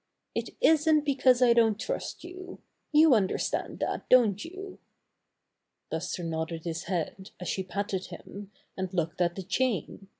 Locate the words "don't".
1.53-1.79, 4.09-4.43